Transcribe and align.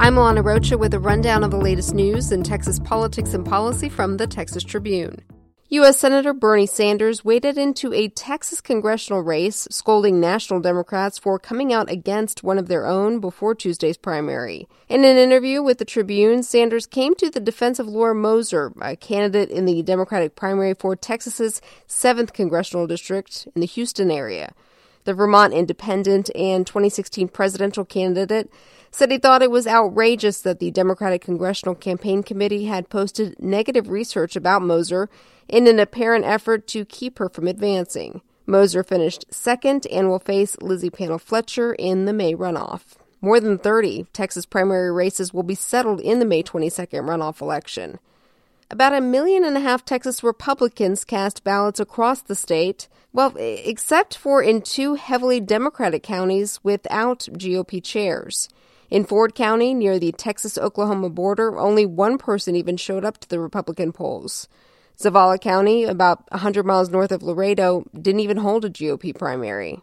I'm 0.00 0.14
Alana 0.14 0.42
Rocha 0.42 0.78
with 0.78 0.94
a 0.94 0.98
rundown 0.98 1.44
of 1.44 1.50
the 1.50 1.58
latest 1.58 1.92
news 1.92 2.32
in 2.32 2.42
Texas 2.42 2.78
politics 2.78 3.34
and 3.34 3.44
policy 3.44 3.90
from 3.90 4.16
the 4.16 4.26
Texas 4.26 4.64
Tribune. 4.64 5.22
U.S. 5.68 5.98
Senator 5.98 6.32
Bernie 6.32 6.64
Sanders 6.64 7.22
waded 7.22 7.58
into 7.58 7.92
a 7.92 8.08
Texas 8.08 8.62
congressional 8.62 9.20
race, 9.20 9.68
scolding 9.70 10.18
national 10.18 10.60
Democrats 10.60 11.18
for 11.18 11.38
coming 11.38 11.74
out 11.74 11.90
against 11.90 12.42
one 12.42 12.56
of 12.56 12.66
their 12.66 12.86
own 12.86 13.20
before 13.20 13.54
Tuesday's 13.54 13.98
primary. 13.98 14.66
In 14.88 15.04
an 15.04 15.18
interview 15.18 15.62
with 15.62 15.76
the 15.76 15.84
Tribune, 15.84 16.42
Sanders 16.44 16.86
came 16.86 17.14
to 17.16 17.28
the 17.28 17.38
defense 17.38 17.78
of 17.78 17.86
Laura 17.86 18.14
Moser, 18.14 18.72
a 18.80 18.96
candidate 18.96 19.50
in 19.50 19.66
the 19.66 19.82
Democratic 19.82 20.34
primary 20.34 20.72
for 20.72 20.96
Texas's 20.96 21.60
7th 21.86 22.32
congressional 22.32 22.86
district 22.86 23.46
in 23.54 23.60
the 23.60 23.66
Houston 23.66 24.10
area. 24.10 24.54
The 25.04 25.14
Vermont 25.14 25.54
Independent 25.54 26.30
and 26.34 26.66
2016 26.66 27.28
presidential 27.28 27.84
candidate 27.84 28.50
said 28.90 29.10
he 29.10 29.18
thought 29.18 29.42
it 29.42 29.50
was 29.50 29.66
outrageous 29.66 30.40
that 30.42 30.58
the 30.58 30.70
Democratic 30.70 31.22
Congressional 31.22 31.74
Campaign 31.74 32.22
Committee 32.22 32.66
had 32.66 32.90
posted 32.90 33.40
negative 33.40 33.88
research 33.88 34.36
about 34.36 34.62
Moser 34.62 35.08
in 35.48 35.66
an 35.66 35.78
apparent 35.78 36.24
effort 36.24 36.66
to 36.68 36.84
keep 36.84 37.18
her 37.18 37.28
from 37.28 37.48
advancing. 37.48 38.20
Moser 38.46 38.82
finished 38.82 39.24
second 39.30 39.86
and 39.86 40.08
will 40.08 40.18
face 40.18 40.56
Lizzie 40.60 40.90
Pannill 40.90 41.20
Fletcher 41.20 41.72
in 41.74 42.04
the 42.04 42.12
May 42.12 42.34
runoff. 42.34 42.96
More 43.20 43.38
than 43.38 43.58
30 43.58 44.06
Texas 44.12 44.44
primary 44.44 44.90
races 44.90 45.32
will 45.32 45.42
be 45.42 45.54
settled 45.54 46.00
in 46.00 46.18
the 46.18 46.24
May 46.24 46.42
22nd 46.42 47.04
runoff 47.04 47.40
election. 47.40 47.98
About 48.72 48.94
a 48.94 49.00
million 49.00 49.44
and 49.44 49.56
a 49.56 49.60
half 49.60 49.84
Texas 49.84 50.22
Republicans 50.22 51.04
cast 51.04 51.42
ballots 51.42 51.80
across 51.80 52.22
the 52.22 52.36
state, 52.36 52.86
well, 53.12 53.34
except 53.36 54.16
for 54.16 54.40
in 54.44 54.62
two 54.62 54.94
heavily 54.94 55.40
Democratic 55.40 56.04
counties 56.04 56.60
without 56.62 57.28
GOP 57.32 57.82
chairs. 57.82 58.48
In 58.88 59.04
Foard 59.04 59.34
County, 59.34 59.74
near 59.74 59.98
the 59.98 60.12
Texas 60.12 60.56
Oklahoma 60.56 61.10
border, 61.10 61.58
only 61.58 61.84
one 61.84 62.16
person 62.16 62.54
even 62.54 62.76
showed 62.76 63.04
up 63.04 63.18
to 63.18 63.28
the 63.28 63.40
Republican 63.40 63.90
polls. 63.90 64.46
Zavala 64.96 65.40
County, 65.40 65.82
about 65.82 66.30
100 66.30 66.64
miles 66.64 66.90
north 66.90 67.10
of 67.10 67.24
Laredo, 67.24 67.84
didn't 67.92 68.20
even 68.20 68.36
hold 68.36 68.64
a 68.64 68.70
GOP 68.70 69.16
primary. 69.18 69.80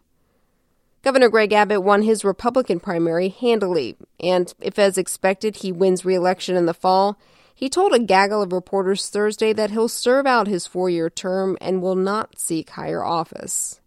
Governor 1.02 1.28
Greg 1.28 1.52
Abbott 1.52 1.82
won 1.82 2.02
his 2.02 2.24
Republican 2.24 2.80
primary 2.80 3.28
handily, 3.28 3.96
and 4.18 4.54
if 4.60 4.78
as 4.78 4.96
expected 4.96 5.56
he 5.56 5.72
wins 5.72 6.06
re 6.06 6.14
election 6.14 6.56
in 6.56 6.64
the 6.64 6.72
fall, 6.74 7.18
he 7.58 7.68
told 7.68 7.92
a 7.92 7.98
gaggle 7.98 8.40
of 8.40 8.52
reporters 8.52 9.08
Thursday 9.08 9.52
that 9.52 9.72
he'll 9.72 9.88
serve 9.88 10.28
out 10.28 10.46
his 10.46 10.64
four 10.64 10.88
year 10.88 11.10
term 11.10 11.58
and 11.60 11.82
will 11.82 11.96
not 11.96 12.38
seek 12.38 12.70
higher 12.70 13.02
office. 13.02 13.80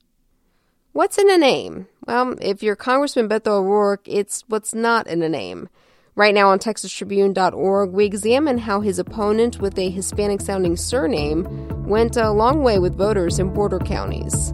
What's 0.91 1.17
in 1.17 1.31
a 1.31 1.37
name? 1.37 1.87
Well, 2.05 2.35
if 2.41 2.61
you're 2.61 2.75
Congressman 2.75 3.29
Beto 3.29 3.47
O'Rourke, 3.47 4.05
it's 4.05 4.43
what's 4.49 4.73
not 4.73 5.07
in 5.07 5.23
a 5.23 5.29
name. 5.29 5.69
Right 6.15 6.33
now 6.33 6.49
on 6.49 6.59
TexasTribune.org, 6.59 7.91
we 7.91 8.03
examine 8.03 8.57
how 8.57 8.81
his 8.81 8.99
opponent 8.99 9.61
with 9.61 9.79
a 9.79 9.89
Hispanic 9.89 10.41
sounding 10.41 10.75
surname 10.75 11.87
went 11.87 12.17
a 12.17 12.29
long 12.31 12.63
way 12.63 12.77
with 12.77 12.97
voters 12.97 13.39
in 13.39 13.53
border 13.53 13.79
counties. 13.79 14.51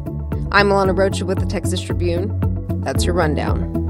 I'm 0.52 0.70
Alana 0.70 0.96
Rocha 0.96 1.26
with 1.26 1.40
the 1.40 1.48
Texas 1.48 1.82
Tribune. 1.82 2.40
That's 2.84 3.04
your 3.04 3.16
rundown. 3.16 3.87